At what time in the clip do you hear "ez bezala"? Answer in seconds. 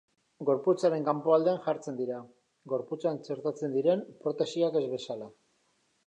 4.81-5.29